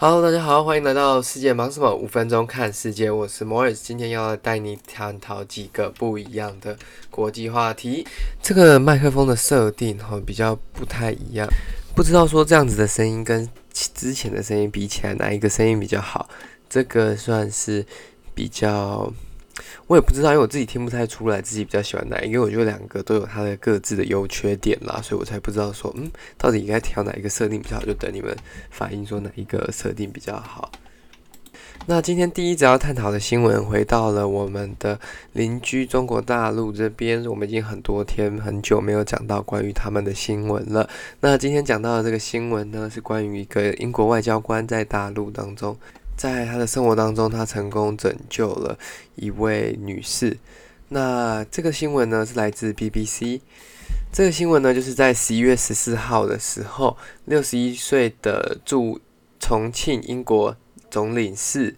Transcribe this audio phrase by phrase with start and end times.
[0.00, 1.92] Hello，大家好，欢迎来到世界忙什么？
[1.92, 6.78] 五分钟看世界，我是 Morris，今天要带你探讨几个不一样的
[7.10, 8.06] 国际话题。
[8.40, 11.48] 这个麦克风的设定哈比较不太一样，
[11.96, 16.28] 不知道说这样子的声音跟之前的声音比起来，哪一个声音比较好？
[16.70, 17.84] 这个算是
[18.36, 19.12] 比较。
[19.86, 28.36] 我也不知道，因为我自己听不太出来自己比较喜欢哪一个，我觉得两个都有它的各自的优缺点啦，所以我才不知道说，嗯，到底应该挑哪一个设定比较好，就等你们
[28.70, 30.70] 反映说哪一个设定比较好。
[31.86, 35.00] 那今天第一则要探讨的新闻，回到了我们的
[35.32, 40.86] 邻居中国大陆这边，我们已经很多天很久没有讲到关于他们的新闻了。
[41.20, 45.74] 那今天讲到的这个新闻呢，是关于一个英国外交官在大陆当中。
[46.18, 48.76] 在他的生活当中，他成功拯救了
[49.14, 50.36] 一位女士。
[50.88, 53.40] 那这个新闻呢，是来自 BBC。
[54.12, 59.00] 这个新闻呢，就是在十一月十四号的时候，六十一岁的驻
[59.38, 60.56] 重庆英国
[60.90, 61.76] 总领事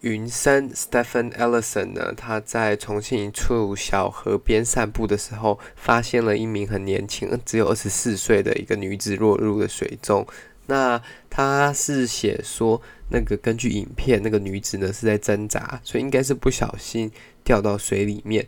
[0.00, 10.26] 云森 Stephen Ellison 呢，他在重庆一处小河边散步的时候，发现了一名很年轻，只有二十四岁的一个女子落入了水中。
[10.68, 11.00] 那
[11.30, 17.08] 他是写说，那个根据影片，那个女子呢是在挣扎，所以应该是不小心
[17.44, 18.44] 掉到水里面。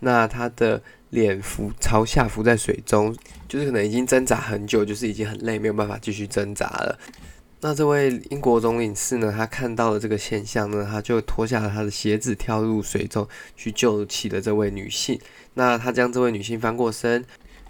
[0.00, 3.14] 那她的脸浮朝下浮在水中，
[3.46, 6.98] 就是可能已经挣扎很久，就是已经很累，没有办法继续挣扎了。
[7.60, 15.20] 那这位英国总领事呢，他看到了这个现象呢，他就脱下了他的鞋子，跳入水中去救起了这位女性。
[15.54, 17.24] 那他将这位女性翻过身，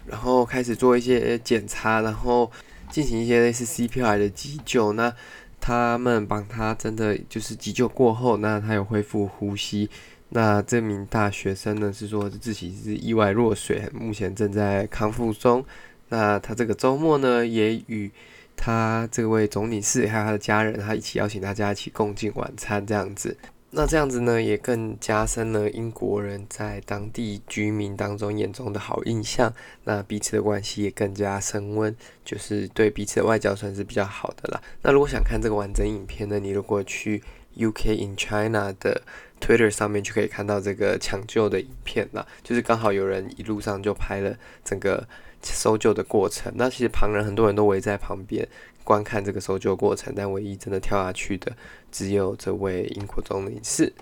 [0.07, 2.51] 然后开始做一些检查，然后。
[2.91, 5.15] 进行一些类似 CPR 的急救，那
[5.61, 9.89] 他们帮他真的就是急救过后，那他有恢复呼吸。
[10.31, 15.65] 那这名大学生呢是说自己是意外落水，目前正在康复中。
[16.09, 18.11] 那他这个周末呢也与
[18.57, 23.37] 他这位总领事还有他的家人，他一起邀请大家一起共进晚餐这样子。
[23.73, 29.55] 那这样子呢，也更加深了英国人在当地居民当中眼中的好印象。
[29.85, 31.95] 那彼此的关系也更加升温，
[32.25, 34.61] 就是对彼此的外交算是比较好的啦。
[34.83, 37.23] 那如果想看这个完整影片呢，你如果去
[37.57, 39.03] UK in China 的
[39.41, 42.27] Twitter 上面就可以看到这个抢救的影片啦。
[42.43, 45.07] 就是刚好有人一路上就拍了整个
[45.43, 46.53] 搜救的过程。
[46.57, 48.49] 那其实旁人很多人都围在旁边。
[48.83, 51.53] 观看这个搜救过程，但唯一真的跳下去的
[51.93, 53.93] 只有这位英国总领事。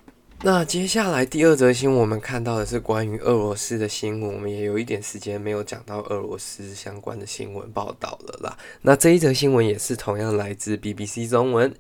[0.42, 4.32] 那接下来第二则新闻，我们看到的是关于俄罗斯的新闻。
[4.32, 8.56] 我们也有一点时间没有讲到俄罗斯相关的新闻报道了啦。
[8.80, 11.74] 那这一则新闻也是同样来自 BBC 中文。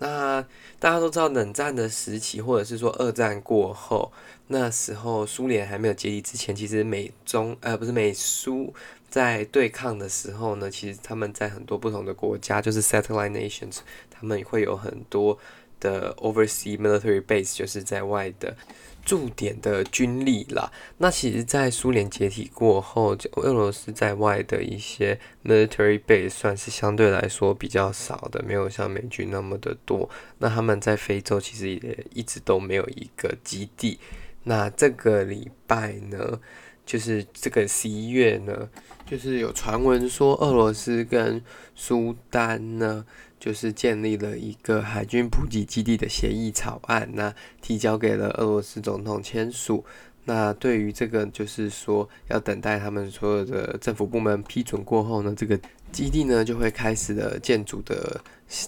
[0.00, 0.44] 那
[0.80, 4.10] 大家都知道，冷战的时期，或者是说二战过后，
[4.46, 8.72] 那时候苏联还没有解体之前，其实美中呃不是美苏。
[9.08, 13.78] 在对抗的时候呢，其实他们在很多不同的国家，就是 satellite nations，
[14.10, 15.38] 他们会有很多
[15.80, 18.56] 的 overseas military base，就是在外的
[19.04, 20.70] 驻点的军力啦。
[20.98, 30.10] 那其实，在苏联解体过后，就俄罗斯在外的一些 military base 算是相对来说比较少的，没有像美军那么的多。
[30.38, 33.98] 那他们在非洲其实也一直都没有一个基地。
[34.44, 36.40] 那这个礼拜呢，
[36.88, 38.66] 就是这个十一月呢。
[39.06, 41.42] 就是有传闻说，俄罗斯跟
[41.74, 43.04] 苏丹呢，
[43.40, 49.82] 就是建立了一个海军补给基地的协议草案，那提交给了俄罗斯总统签署。
[50.24, 55.58] 那对于这个，就是说要等待他们所有的政府部门批准过后呢，这个
[55.90, 58.20] 基地呢就会开始了建筑的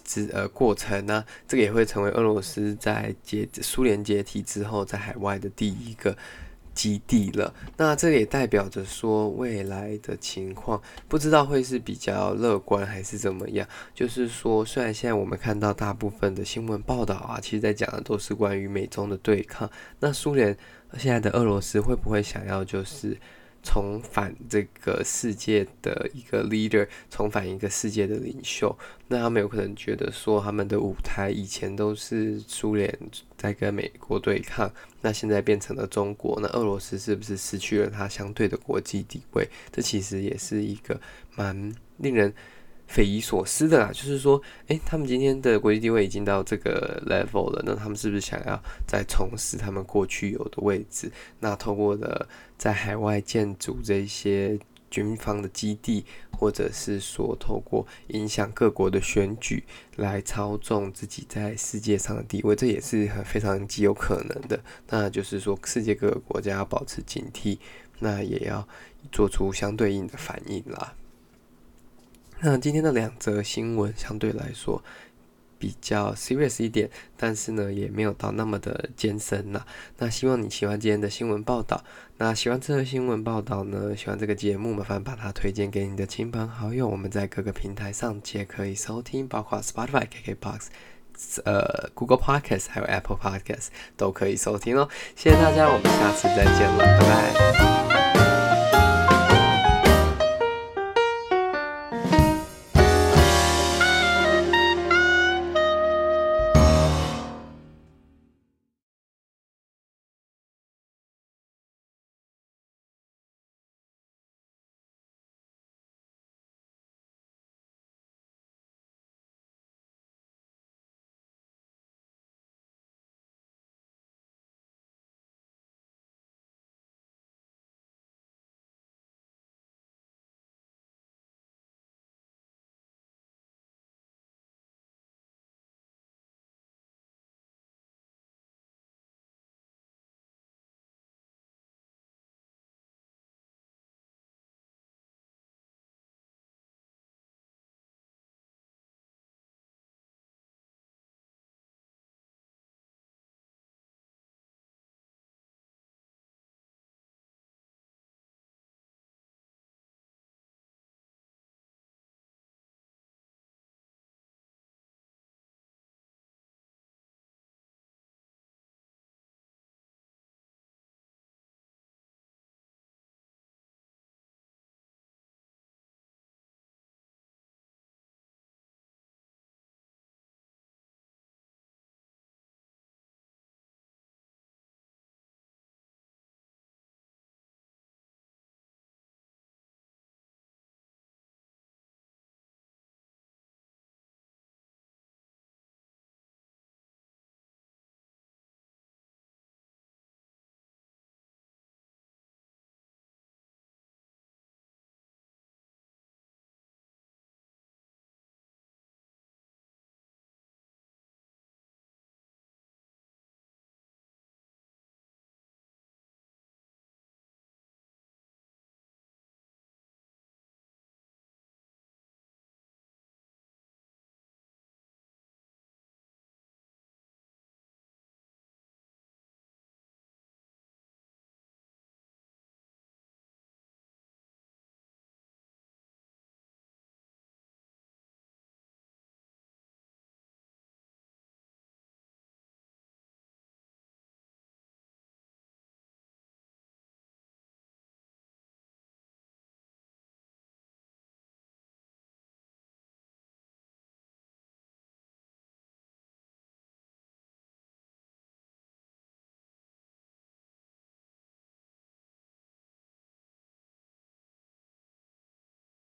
[0.07, 6.17] 之呃过程呢，这个也会成为俄罗斯在解苏联解体之后在海外的第一个。
[6.75, 13.67] 基地了，那这也代表着说未来的情况不知道会是比较乐观还是怎么样。
[13.95, 20.57] 就是说，虽然现在我们看到大部分的新闻报道啊，其实在讲的都是关于美中的对抗，那苏联
[20.97, 23.17] 现在的俄罗斯会不会想要就是？
[23.63, 28.77] 重返这个世界的一个 leader，重返一个世界的领袖，
[29.09, 32.99] 那他们有可能觉得说，他们的舞台以前都是苏联
[33.37, 34.73] 在跟美国对抗，
[35.03, 39.49] 那现在变成了中国，那俄罗斯是不是失去了它相对的国际地位？
[39.71, 41.01] 这其实也是一个
[41.37, 42.33] 蛮令人。
[42.91, 51.09] 匪夷所思的啦，就是说，诶，他们今天的国际地位已经到这个 level 了，那他们是不是想要再重拾他们过去有的位置？
[51.39, 52.29] 那透过了
[52.59, 54.59] 在海外建筑这些
[54.91, 59.63] 军方的基地，或者是说透过影响各国的选举
[59.95, 64.59] 来操纵自己在世界上的地位，这也是很非常极有可能的。
[64.89, 67.59] 那就是说，世界各个国家要保持警惕，
[68.01, 68.67] 那也要
[69.13, 70.95] 做出相对应的反应啦。
[72.43, 74.83] 那今天的两则新闻相对来说，
[75.59, 79.65] 比较 serious 一点，但是呢，也没有到那么的艰深呐。
[79.99, 81.85] 那希望你喜欢今天的新闻报道。
[82.17, 86.89] 那喜欢这个新闻报道呢，喜欢这个节目，麻烦把它推荐给你的亲朋好友。
[86.89, 90.67] 我们在各个平台上皆可以收听，包括 Spotify、KKBox、
[91.45, 94.89] 呃 Google Podcast 还有 Apple Podcast 都可以收听哦。
[95.15, 97.80] 谢谢大家，我们下次再见了，拜拜。